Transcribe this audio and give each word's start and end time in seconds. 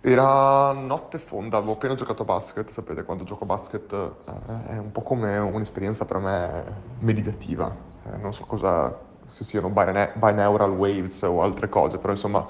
Era 0.00 0.72
notte 0.72 1.18
fonda, 1.18 1.56
avevo 1.56 1.72
appena 1.72 1.94
giocato 1.94 2.22
a 2.22 2.24
basket, 2.24 2.70
sapete, 2.70 3.02
quando 3.04 3.24
gioco 3.24 3.42
a 3.42 3.46
basket 3.46 3.92
eh, 3.92 4.74
è 4.74 4.78
un 4.78 4.92
po' 4.92 5.02
come 5.02 5.36
un'esperienza 5.38 6.04
per 6.04 6.18
me 6.18 6.64
meditativa, 7.00 7.74
Eh, 8.06 8.16
non 8.16 8.32
so 8.32 8.44
cosa, 8.44 8.96
se 9.26 9.42
siano 9.42 9.70
binaural 9.70 10.70
waves 10.70 11.22
o 11.22 11.42
altre 11.42 11.68
cose, 11.68 11.98
però 11.98 12.12
insomma 12.12 12.46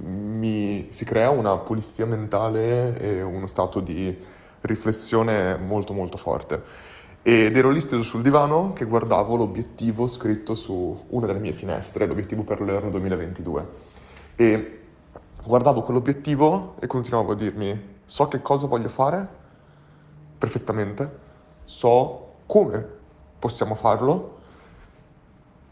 mi, 0.00 0.88
si 0.90 1.04
crea 1.04 1.30
una 1.30 1.56
pulizia 1.58 2.06
mentale 2.06 2.98
e 2.98 3.22
uno 3.22 3.46
stato 3.46 3.80
di 3.80 4.16
riflessione 4.62 5.56
molto 5.56 5.92
molto 5.92 6.16
forte. 6.16 6.62
Ed 7.22 7.56
ero 7.56 7.70
lì 7.70 7.80
steso 7.80 8.02
sul 8.02 8.22
divano 8.22 8.72
che 8.72 8.84
guardavo 8.84 9.36
l'obiettivo 9.36 10.08
scritto 10.08 10.56
su 10.56 11.06
una 11.10 11.26
delle 11.26 11.38
mie 11.38 11.52
finestre, 11.52 12.06
l'obiettivo 12.06 12.42
per 12.42 12.60
l'Euro 12.60 12.90
2022. 12.90 13.68
E 14.34 14.81
guardavo 15.44 15.82
quell'obiettivo 15.82 16.76
e 16.80 16.86
continuavo 16.86 17.32
a 17.32 17.34
dirmi, 17.34 18.00
so 18.04 18.28
che 18.28 18.40
cosa 18.40 18.66
voglio 18.66 18.88
fare 18.88 19.40
perfettamente, 20.38 21.18
so 21.64 22.34
come 22.46 22.86
possiamo 23.38 23.74
farlo, 23.74 24.38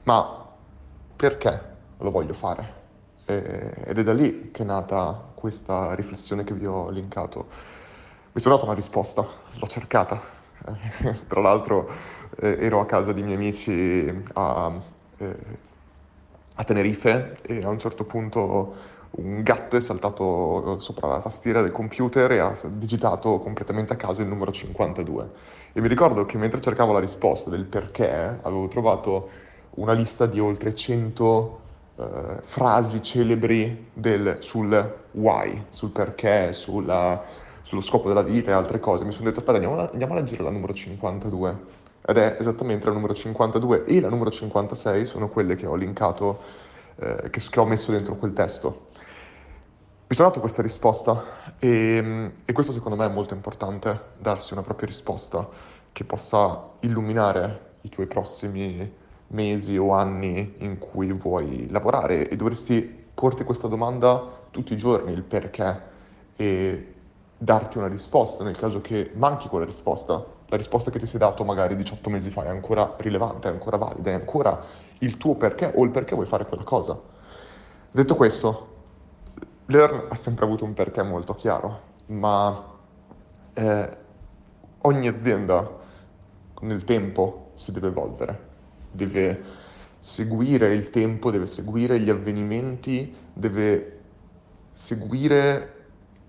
ma 0.05 0.47
perché 1.15 1.77
lo 1.99 2.11
voglio 2.11 2.33
fare? 2.33 2.79
E- 3.27 3.75
ed 3.85 3.99
è 3.99 4.03
da 4.03 4.13
lì 4.13 4.51
che 4.51 4.63
è 4.63 4.67
nata 4.67 5.29
questa 5.35 5.95
riflessione 5.95 6.45
che 6.45 6.55
vi 6.55 6.67
ho 6.67 6.89
linkato. 6.91 7.47
Mi 8.33 8.41
sono 8.41 8.55
dato 8.55 8.67
una 8.67 8.75
risposta, 8.75 9.25
l'ho 9.55 9.67
cercata. 9.67 10.21
Tra 11.27 11.41
l'altro 11.41 11.89
eh, 12.41 12.57
ero 12.61 12.81
a 12.81 12.87
casa 12.87 13.13
di 13.13 13.23
miei 13.23 13.37
amici 13.37 14.23
a, 14.35 14.73
eh, 15.19 15.37
a 16.55 16.65
Tenerife 16.65 17.39
e 17.43 17.63
a 17.63 17.69
un 17.69 17.79
certo 17.79 18.05
punto 18.05 18.99
un 19.13 19.43
gatto 19.43 19.77
è 19.77 19.81
saltato 19.81 20.79
sopra 20.79 21.09
la 21.09 21.21
tastiera 21.21 21.63
del 21.63 21.73
computer 21.73 22.31
e 22.33 22.39
ha 22.39 22.55
digitato 22.69 23.39
completamente 23.39 23.93
a 23.93 23.97
caso 23.97 24.23
il 24.23 24.29
numero 24.29 24.53
52. 24.53 25.31
E 25.73 25.81
mi 25.81 25.89
ricordo 25.89 26.25
che 26.27 26.39
mentre 26.39 26.61
cercavo 26.61 26.93
la 26.93 27.01
risposta 27.01 27.51
del 27.51 27.65
perché, 27.65 28.39
avevo 28.43 28.69
trovato 28.69 29.29
una 29.77 29.93
lista 29.93 30.27
di 30.27 30.39
oltre 30.41 30.75
100 30.75 31.59
eh, 31.97 32.39
frasi 32.43 33.03
celebri 33.03 33.91
del- 33.93 34.37
sul 34.41 34.95
why, 35.13 35.65
sul 35.69 35.91
perché, 35.91 36.53
sulla- 36.53 37.23
sullo 37.63 37.83
scopo 37.83 38.09
della 38.09 38.23
vita 38.23 38.51
e 38.51 38.55
altre 38.55 38.81
cose. 38.81 39.05
Mi 39.05 39.13
sono 39.13 39.27
detto, 39.27 39.41
aspetta, 39.41 39.59
andiamo, 39.59 39.89
andiamo 39.91 40.15
a 40.15 40.17
leggere 40.17 40.43
la 40.43 40.51
numero 40.51 40.73
52. 40.73 41.59
Ed 42.07 42.17
è 42.17 42.37
esattamente 42.39 42.87
la 42.87 42.95
numero 42.95 43.13
52 43.15 43.85
e 43.85 44.01
la 44.01 44.09
numero 44.09 44.31
56 44.31 45.05
sono 45.05 45.29
quelle 45.29 45.55
che 45.55 45.67
ho 45.67 45.75
linkato, 45.75 46.39
eh, 47.01 47.31
che, 47.31 47.41
che 47.41 47.61
ho 47.61 47.65
messo 47.65 47.93
dentro 47.93 48.17
quel 48.17 48.33
testo. 48.33 48.89
Mi 50.07 50.17
sono 50.17 50.29
dato 50.29 50.41
questa 50.41 50.61
risposta 50.61 51.23
e, 51.59 52.33
e 52.45 52.53
questo 52.53 52.73
secondo 52.73 52.97
me 52.97 53.07
è 53.07 53.09
molto 53.09 53.35
importante, 53.35 54.01
darsi 54.19 54.53
una 54.53 54.63
propria 54.63 54.89
risposta 54.89 55.49
che 55.93 56.05
possa 56.05 56.71
illuminare 56.81 57.69
i 57.83 57.89
tuoi 57.89 58.07
prossimi 58.07 58.93
mesi 59.29 59.77
o 59.77 59.93
anni 59.93 60.55
in 60.59 60.79
cui 60.79 61.13
vuoi 61.13 61.69
lavorare 61.71 62.29
e 62.29 62.37
dovresti 62.37 62.81
porti 63.15 63.45
questa 63.45 63.69
domanda 63.69 64.39
tutti 64.51 64.73
i 64.73 64.77
giorni, 64.77 65.13
il 65.13 65.23
perché, 65.23 65.81
e 66.37 66.95
darti 67.37 67.79
una 67.79 67.87
risposta 67.87 68.45
nel 68.45 68.57
caso 68.57 68.81
che 68.81 69.13
manchi 69.15 69.49
quella 69.49 69.65
risposta. 69.65 70.39
La 70.51 70.57
risposta 70.57 70.91
che 70.91 70.99
ti 70.99 71.07
sei 71.07 71.21
dato 71.21 71.45
magari 71.45 71.77
18 71.77 72.11
mesi 72.11 72.29
fa 72.29 72.45
è 72.45 72.49
ancora 72.49 72.97
rilevante, 72.99 73.49
è 73.49 73.53
ancora 73.53 73.77
valida, 73.77 74.11
è 74.11 74.15
ancora 74.15 74.61
il 74.99 75.17
tuo 75.17 75.37
perché 75.37 75.71
o 75.73 75.85
il 75.85 75.91
perché 75.91 76.17
vuoi 76.17 76.27
fare 76.27 76.45
quella 76.45 76.65
cosa. 76.65 77.01
Detto 77.93 78.17
questo, 78.17 78.67
Learn 79.67 80.07
ha 80.09 80.15
sempre 80.17 80.45
avuto 80.45 80.65
un 80.65 80.75
perché 80.75 81.05
molto 81.05 81.37
chiaro, 81.37 81.81
ma 82.07 82.65
eh, 83.55 83.97
ogni 84.79 85.07
azienda 85.07 85.79
nel 86.63 86.83
tempo 86.83 87.53
si 87.55 87.71
deve 87.71 87.87
evolvere, 87.87 88.49
deve 88.91 89.43
seguire 90.01 90.75
il 90.75 90.91
tempo, 90.91 91.31
deve 91.31 91.47
seguire 91.47 92.01
gli 92.01 92.11
avvenimenti, 92.11 93.15
deve 93.33 94.01
seguire 94.69 95.75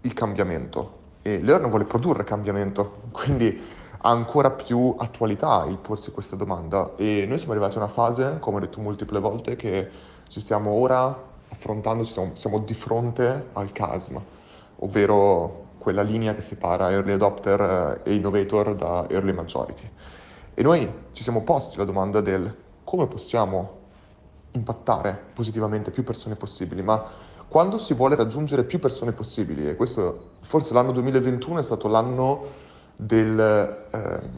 il 0.01 0.13
cambiamento. 0.13 0.99
E 1.23 1.41
Learn 1.41 1.67
vuole 1.69 1.85
produrre 1.85 2.23
cambiamento, 2.23 3.01
quindi 3.11 3.79
ancora 4.03 4.51
più 4.51 4.95
attualità 4.97 5.65
il 5.67 5.77
porsi 5.77 6.11
questa 6.11 6.35
domanda. 6.35 6.93
E 6.95 7.25
noi 7.27 7.37
siamo 7.37 7.53
arrivati 7.53 7.75
a 7.75 7.79
una 7.79 7.89
fase, 7.89 8.37
come 8.39 8.57
ho 8.57 8.59
detto 8.59 8.79
multiple 8.79 9.19
volte, 9.19 9.55
che 9.55 9.89
ci 10.27 10.39
stiamo 10.39 10.71
ora 10.71 11.29
affrontando, 11.49 12.03
siamo, 12.03 12.31
siamo 12.33 12.59
di 12.59 12.73
fronte 12.73 13.49
al 13.53 13.71
chasma, 13.71 14.21
ovvero 14.77 15.69
quella 15.77 16.01
linea 16.01 16.33
che 16.35 16.41
separa 16.41 16.91
early 16.91 17.11
adopter 17.11 18.01
eh, 18.05 18.09
e 18.09 18.13
innovator 18.13 18.75
da 18.75 19.07
early 19.09 19.33
majority. 19.33 19.89
E 20.53 20.63
noi 20.63 20.91
ci 21.11 21.23
siamo 21.23 21.41
posti 21.41 21.77
la 21.77 21.85
domanda 21.85 22.21
del 22.21 22.55
come 22.83 23.07
possiamo 23.07 23.79
impattare 24.51 25.17
positivamente 25.33 25.91
più 25.91 26.03
persone 26.03 26.35
possibili, 26.35 26.81
ma 26.81 27.03
quando 27.47 27.77
si 27.77 27.93
vuole 27.93 28.15
raggiungere 28.15 28.63
più 28.63 28.79
persone 28.79 29.11
possibili, 29.11 29.67
e 29.67 29.75
questo 29.75 30.31
forse 30.41 30.73
l'anno 30.73 30.91
2021 30.91 31.59
è 31.59 31.63
stato 31.63 31.87
l'anno 31.87 32.69
del... 33.01 33.39
ehm, 33.91 34.29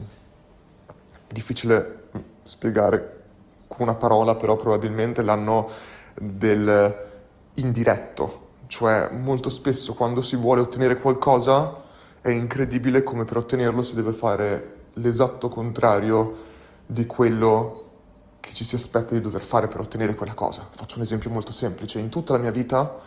è 1.26 1.32
difficile 1.32 2.04
spiegare 2.42 3.22
con 3.68 3.86
una 3.86 3.94
parola, 3.94 4.34
però 4.36 4.56
probabilmente 4.56 5.22
l'anno 5.22 5.68
del 6.14 7.10
indiretto, 7.54 8.48
cioè 8.66 9.10
molto 9.12 9.50
spesso 9.50 9.94
quando 9.94 10.22
si 10.22 10.36
vuole 10.36 10.60
ottenere 10.60 10.98
qualcosa 10.98 11.82
è 12.20 12.30
incredibile 12.30 13.02
come 13.02 13.24
per 13.24 13.36
ottenerlo 13.36 13.82
si 13.82 13.94
deve 13.94 14.12
fare 14.12 14.72
l'esatto 14.94 15.48
contrario 15.48 16.34
di 16.86 17.04
quello 17.06 17.80
che 18.40 18.52
ci 18.52 18.64
si 18.64 18.76
aspetta 18.76 19.14
di 19.14 19.20
dover 19.20 19.42
fare 19.42 19.68
per 19.68 19.80
ottenere 19.80 20.14
quella 20.14 20.34
cosa. 20.34 20.66
Faccio 20.70 20.96
un 20.96 21.02
esempio 21.02 21.30
molto 21.30 21.52
semplice. 21.52 21.98
In 21.98 22.08
tutta 22.08 22.34
la 22.34 22.38
mia 22.38 22.50
vita 22.50 22.98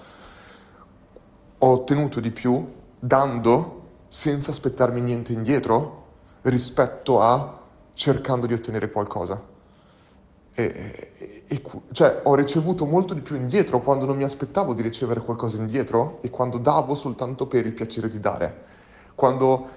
ho 1.57 1.67
ottenuto 1.67 2.19
di 2.19 2.31
più 2.31 2.73
dando 2.99 3.86
senza 4.17 4.49
aspettarmi 4.49 4.99
niente 4.99 5.31
indietro 5.31 6.05
rispetto 6.41 7.21
a 7.21 7.61
cercando 7.93 8.47
di 8.47 8.53
ottenere 8.55 8.89
qualcosa. 8.89 9.39
E, 10.55 11.43
e- 11.47 11.61
cioè, 11.91 12.21
ho 12.23 12.33
ricevuto 12.33 12.87
molto 12.87 13.13
di 13.13 13.21
più 13.21 13.35
indietro 13.35 13.79
quando 13.79 14.05
non 14.07 14.17
mi 14.17 14.23
aspettavo 14.23 14.73
di 14.73 14.81
ricevere 14.81 15.19
qualcosa 15.19 15.57
indietro 15.57 16.17
e 16.21 16.31
quando 16.31 16.57
davo 16.57 16.95
soltanto 16.95 17.45
per 17.45 17.67
il 17.67 17.73
piacere 17.73 18.09
di 18.09 18.19
dare. 18.19 18.63
Quando 19.13 19.67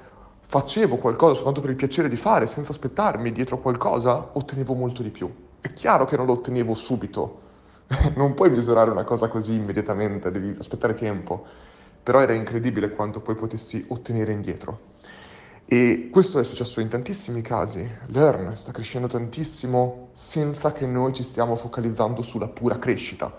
facevo 0.41 0.97
qualcosa 0.97 1.35
soltanto 1.35 1.61
per 1.61 1.69
il 1.69 1.77
piacere 1.77 2.09
di 2.09 2.17
fare, 2.17 2.47
senza 2.47 2.73
aspettarmi 2.73 3.33
dietro 3.33 3.59
qualcosa, 3.59 4.31
ottenevo 4.33 4.73
molto 4.73 5.03
di 5.03 5.11
più. 5.11 5.31
È 5.61 5.71
chiaro 5.75 6.07
che 6.07 6.17
non 6.17 6.25
lo 6.25 6.33
ottenevo 6.33 6.73
subito, 6.73 7.41
non 8.17 8.33
puoi 8.33 8.49
misurare 8.49 8.91
una 8.91 9.05
cosa 9.05 9.29
così 9.29 9.53
immediatamente, 9.53 10.31
devi 10.31 10.57
aspettare 10.59 10.95
tempo, 10.95 11.45
però 12.03 12.21
era 12.21 12.35
incredibile 12.35 12.91
quanto 12.91 13.21
poi 13.21 13.35
potessi 13.35 13.85
ottenere 13.89 14.33
indietro. 14.33 14.89
E 15.73 16.09
questo 16.11 16.41
è 16.41 16.45
successo 16.45 16.81
in 16.81 16.89
tantissimi 16.89 17.43
casi. 17.43 17.89
Learn 18.07 18.57
sta 18.57 18.73
crescendo 18.73 19.07
tantissimo 19.07 20.09
senza 20.11 20.73
che 20.73 20.85
noi 20.85 21.13
ci 21.13 21.23
stiamo 21.23 21.55
focalizzando 21.55 22.23
sulla 22.23 22.49
pura 22.49 22.77
crescita. 22.77 23.33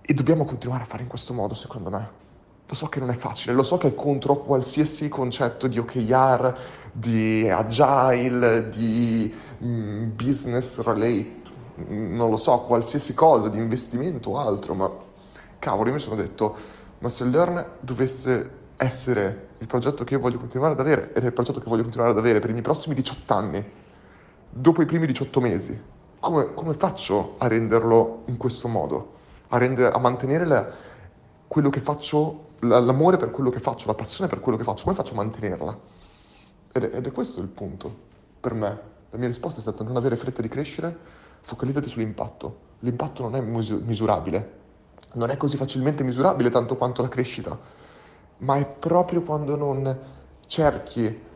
E 0.00 0.14
dobbiamo 0.14 0.44
continuare 0.44 0.84
a 0.84 0.86
fare 0.86 1.02
in 1.02 1.08
questo 1.08 1.34
modo, 1.34 1.54
secondo 1.54 1.90
me. 1.90 2.10
Lo 2.66 2.74
so 2.76 2.86
che 2.86 3.00
non 3.00 3.10
è 3.10 3.14
facile, 3.14 3.52
lo 3.52 3.64
so 3.64 3.78
che 3.78 3.88
è 3.88 3.94
contro 3.96 4.36
qualsiasi 4.36 5.08
concetto 5.08 5.66
di 5.66 5.80
OKR, 5.80 6.56
di 6.92 7.48
agile, 7.50 8.68
di 8.68 9.34
mm, 9.64 10.10
business 10.14 10.80
relate, 10.82 11.42
mm, 11.80 12.14
non 12.14 12.30
lo 12.30 12.36
so, 12.36 12.60
qualsiasi 12.60 13.12
cosa, 13.12 13.48
di 13.48 13.58
investimento 13.58 14.30
o 14.30 14.38
altro, 14.38 14.74
ma 14.74 14.88
cavolo, 15.58 15.88
io 15.88 15.94
mi 15.94 16.00
sono 16.00 16.14
detto, 16.14 16.56
ma 17.00 17.08
se 17.08 17.24
Learn 17.24 17.66
dovesse 17.80 18.58
essere 18.76 19.48
il 19.58 19.66
progetto 19.66 20.04
che 20.04 20.14
io 20.14 20.20
voglio 20.20 20.38
continuare 20.38 20.72
ad 20.72 20.80
avere, 20.80 21.12
ed 21.12 21.22
è 21.22 21.26
il 21.26 21.32
progetto 21.32 21.60
che 21.60 21.68
voglio 21.68 21.82
continuare 21.82 22.12
ad 22.12 22.18
avere 22.18 22.38
per 22.38 22.48
i 22.48 22.52
miei 22.52 22.64
prossimi 22.64 22.94
18 22.94 23.34
anni, 23.34 23.70
dopo 24.48 24.80
i 24.82 24.86
primi 24.86 25.06
18 25.06 25.40
mesi, 25.40 25.80
come, 26.18 26.54
come 26.54 26.74
faccio 26.74 27.34
a 27.38 27.46
renderlo 27.46 28.22
in 28.26 28.36
questo 28.36 28.68
modo? 28.68 29.14
A, 29.48 29.58
render- 29.58 29.94
a 29.94 29.98
mantenere 29.98 30.44
la- 30.44 30.68
quello 31.46 31.68
che 31.70 31.80
faccio, 31.80 32.48
l- 32.60 32.68
l'amore 32.68 33.16
per 33.16 33.30
quello 33.30 33.50
che 33.50 33.58
faccio, 33.60 33.86
la 33.86 33.94
passione 33.94 34.28
per 34.30 34.40
quello 34.40 34.56
che 34.56 34.64
faccio, 34.64 34.84
come 34.84 34.94
faccio 34.94 35.12
a 35.12 35.16
mantenerla? 35.16 35.78
Ed 36.72 36.84
è, 36.84 36.96
ed 36.96 37.06
è 37.06 37.12
questo 37.12 37.40
il 37.40 37.48
punto 37.48 37.94
per 38.40 38.54
me. 38.54 38.80
La 39.10 39.18
mia 39.18 39.26
risposta 39.26 39.58
è 39.58 39.62
stata 39.62 39.82
non 39.82 39.96
avere 39.96 40.16
fretta 40.16 40.40
di 40.40 40.48
crescere, 40.48 40.96
focalizzati 41.40 41.88
sull'impatto. 41.88 42.68
L'impatto 42.80 43.22
non 43.22 43.34
è 43.34 43.40
misu- 43.40 43.82
misurabile, 43.82 44.58
non 45.14 45.30
è 45.30 45.36
così 45.36 45.56
facilmente 45.56 46.04
misurabile 46.04 46.50
tanto 46.50 46.76
quanto 46.76 47.02
la 47.02 47.08
crescita, 47.08 47.58
ma 48.38 48.56
è 48.56 48.66
proprio 48.66 49.22
quando 49.22 49.56
non 49.56 49.98
cerchi 50.46 51.28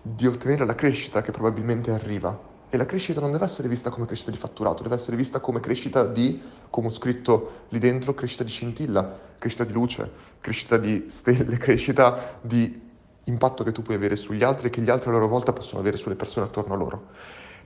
di 0.00 0.26
ottenere 0.26 0.64
la 0.64 0.74
crescita 0.74 1.22
che 1.22 1.32
probabilmente 1.32 1.90
arriva. 1.90 2.54
E 2.68 2.76
la 2.76 2.84
crescita 2.84 3.20
non 3.20 3.30
deve 3.30 3.44
essere 3.44 3.68
vista 3.68 3.90
come 3.90 4.06
crescita 4.06 4.30
di 4.30 4.36
fatturato, 4.36 4.82
deve 4.82 4.96
essere 4.96 5.16
vista 5.16 5.40
come 5.40 5.60
crescita 5.60 6.04
di, 6.04 6.40
come 6.68 6.88
ho 6.88 6.90
scritto 6.90 7.64
lì 7.68 7.78
dentro, 7.78 8.12
crescita 8.14 8.42
di 8.42 8.50
scintilla, 8.50 9.18
crescita 9.38 9.64
di 9.64 9.72
luce, 9.72 10.10
crescita 10.40 10.76
di 10.76 11.06
stelle, 11.08 11.56
crescita 11.58 12.38
di 12.40 12.84
impatto 13.24 13.64
che 13.64 13.72
tu 13.72 13.82
puoi 13.82 13.96
avere 13.96 14.16
sugli 14.16 14.42
altri 14.42 14.68
e 14.68 14.70
che 14.70 14.80
gli 14.80 14.90
altri 14.90 15.10
a 15.10 15.12
loro 15.12 15.28
volta 15.28 15.52
possono 15.52 15.80
avere 15.80 15.96
sulle 15.96 16.16
persone 16.16 16.46
attorno 16.46 16.74
a 16.74 16.76
loro. 16.76 17.06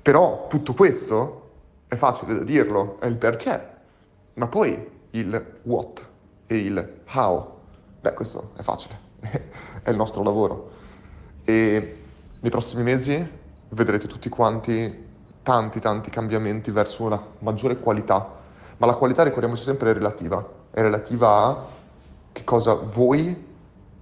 Però 0.02 0.46
tutto 0.48 0.74
questo 0.74 1.48
è 1.88 1.96
facile 1.96 2.34
da 2.34 2.44
dirlo, 2.44 2.98
è 3.00 3.06
il 3.06 3.16
perché, 3.16 3.68
ma 4.34 4.48
poi 4.48 4.98
il 5.10 5.54
what 5.62 6.06
e 6.46 6.56
il 6.56 7.00
how, 7.12 7.58
beh 8.00 8.14
questo 8.14 8.52
è 8.56 8.62
facile, 8.62 8.98
è 9.82 9.90
il 9.90 9.96
nostro 9.96 10.22
lavoro. 10.22 10.70
E 11.44 11.98
nei 12.40 12.50
prossimi 12.50 12.82
mesi 12.82 13.38
vedrete 13.68 14.06
tutti 14.06 14.28
quanti 14.28 15.08
tanti 15.42 15.80
tanti 15.80 16.10
cambiamenti 16.10 16.70
verso 16.70 17.04
una 17.04 17.22
maggiore 17.38 17.78
qualità, 17.78 18.38
ma 18.76 18.86
la 18.86 18.94
qualità 18.94 19.22
ricordiamoci 19.22 19.62
sempre 19.62 19.90
è 19.90 19.92
relativa, 19.94 20.46
è 20.70 20.80
relativa 20.80 21.46
a 21.46 21.64
che 22.32 22.44
cosa 22.44 22.74
voi 22.74 23.46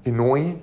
e 0.02 0.10
noi 0.10 0.62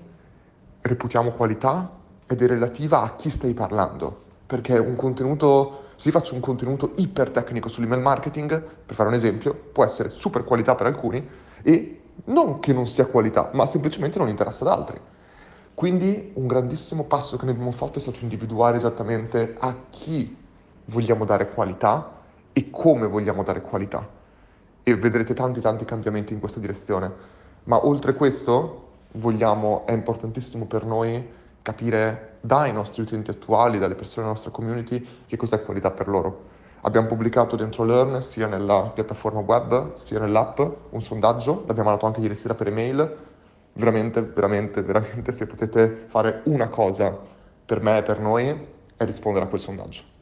reputiamo 0.81 1.31
qualità 1.31 1.92
ed 2.27 2.42
è 2.42 2.47
relativa 2.47 3.01
a 3.01 3.15
chi 3.15 3.30
stai 3.30 3.53
parlando, 3.53 4.24
perché 4.45 4.77
un 4.77 4.95
contenuto, 4.95 5.83
se 5.95 6.12
faccio 6.12 6.33
un 6.33 6.39
contenuto 6.39 6.92
iper 6.95 7.30
tecnico 7.30 7.69
sull'email 7.69 8.01
marketing, 8.01 8.62
per 8.86 8.95
fare 8.95 9.09
un 9.09 9.15
esempio, 9.15 9.53
può 9.53 9.83
essere 9.83 10.09
super 10.09 10.44
qualità 10.44 10.75
per 10.75 10.88
alcuni 10.88 11.25
e 11.62 12.01
non 12.25 12.59
che 12.59 12.74
non 12.74 12.88
sia 12.88 13.06
qualità, 13.06 13.50
ma 13.53 13.65
semplicemente 13.65 14.18
non 14.18 14.30
interessa 14.30 14.65
ad 14.65 14.71
altri. 14.71 15.00
Quindi 15.74 16.31
un 16.36 16.47
grandissimo 16.47 17.03
passo 17.03 17.36
che 17.38 17.44
noi 17.44 17.53
abbiamo 17.53 17.71
fatto 17.71 18.00
è 18.00 18.01
stato 18.01 18.19
individuare 18.21 18.77
esattamente 18.77 19.56
a 19.59 19.75
chi 19.89 20.36
vogliamo 20.86 21.25
dare 21.25 21.50
qualità 21.50 22.21
e 22.53 22.69
come 22.69 23.07
vogliamo 23.07 23.44
dare 23.44 23.62
qualità. 23.62 24.07
E 24.83 24.95
vedrete 24.95 25.33
tanti 25.33 25.59
tanti 25.59 25.83
cambiamenti 25.83 26.33
in 26.33 26.39
questa 26.39 26.59
direzione. 26.59 27.12
Ma 27.65 27.86
oltre 27.86 28.13
questo 28.13 28.83
vogliamo, 29.13 29.86
è 29.86 29.92
importantissimo 29.92 30.65
per 30.65 30.86
noi 30.86 31.44
capire 31.65 32.38
dai 32.41 32.71
nostri 32.71 33.01
utenti 33.01 33.31
attuali, 33.31 33.79
dalle 33.79 33.95
persone 33.95 34.17
della 34.17 34.33
nostra 34.33 34.51
community, 34.51 35.03
che 35.25 35.35
cos'è 35.35 35.63
qualità 35.63 35.89
per 35.89 36.07
loro. 36.07 36.44
Abbiamo 36.81 37.07
pubblicato 37.07 37.56
dentro 37.56 37.83
Learn, 37.83 38.21
sia 38.21 38.45
nella 38.45 38.91
piattaforma 38.94 39.39
web, 39.39 39.95
sia 39.95 40.19
nell'app, 40.19 40.59
un 40.91 41.01
sondaggio, 41.01 41.63
l'abbiamo 41.65 41.89
mandato 41.89 42.06
anche 42.06 42.19
ieri 42.19 42.35
sera 42.35 42.53
per 42.53 42.67
email, 42.67 43.17
veramente, 43.73 44.21
veramente, 44.21 44.83
veramente 44.83 45.31
se 45.31 45.47
potete 45.47 46.03
fare 46.06 46.41
una 46.45 46.67
cosa 46.67 47.17
per 47.65 47.81
me 47.81 47.97
e 47.97 48.03
per 48.03 48.19
noi 48.19 48.68
è 48.95 49.03
rispondere 49.03 49.45
a 49.45 49.47
quel 49.47 49.59
sondaggio. 49.59 50.03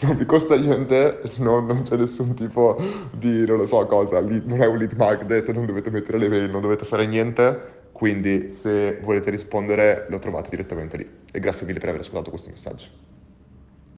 non 0.00 0.14
vi 0.14 0.26
costa 0.26 0.56
niente, 0.56 1.22
non, 1.38 1.64
non, 1.64 1.84
c'è 1.84 1.96
nessun 1.96 2.34
tipo 2.34 2.76
di, 3.16 3.46
non 3.46 3.56
lo 3.56 3.66
so 3.66 3.86
cosa, 3.86 4.20
non 4.20 4.60
è 4.60 4.66
un 4.66 4.76
lead 4.76 4.92
magnet, 4.92 5.50
non 5.52 5.64
dovete 5.64 5.90
mettere 5.90 6.18
le 6.18 6.28
mail, 6.28 6.50
non 6.50 6.60
dovete 6.60 6.84
fare 6.84 7.06
niente, 7.06 7.79
quindi 8.00 8.48
se 8.48 8.98
volete 9.02 9.28
rispondere 9.28 10.06
lo 10.08 10.18
trovate 10.18 10.48
direttamente 10.48 10.96
lì. 10.96 11.06
E 11.30 11.38
grazie 11.38 11.66
mille 11.66 11.80
per 11.80 11.90
aver 11.90 12.00
ascoltato 12.00 12.30
questo 12.30 12.48
messaggio. 12.48 13.09